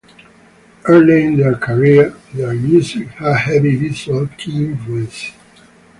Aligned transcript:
Early 0.85 1.25
in 1.25 1.37
their 1.37 1.53
career, 1.57 2.09
their 2.33 2.55
music 2.55 3.09
had 3.09 3.37
heavy 3.37 3.75
visual 3.75 4.25
kei 4.35 4.51
influences. 4.51 5.33